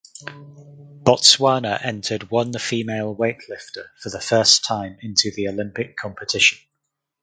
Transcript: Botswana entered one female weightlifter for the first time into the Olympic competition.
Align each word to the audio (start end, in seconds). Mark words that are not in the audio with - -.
Botswana 1.03 1.79
entered 1.85 2.31
one 2.31 2.53
female 2.53 3.15
weightlifter 3.15 3.85
for 4.01 4.09
the 4.09 4.19
first 4.19 4.65
time 4.65 4.97
into 5.01 5.29
the 5.29 5.47
Olympic 5.47 5.95
competition. 5.95 6.57